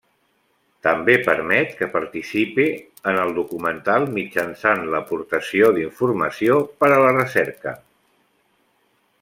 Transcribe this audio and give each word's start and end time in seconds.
També 0.85 1.17
permet 1.25 1.75
que 1.81 1.89
participe 1.95 2.65
en 3.11 3.19
el 3.25 3.35
documental 3.41 4.07
mitjançant 4.15 4.83
l'aportació 4.95 5.71
d'informació 5.79 6.59
per 6.81 6.91
a 6.97 7.01
la 7.07 7.13
recerca. 7.23 7.79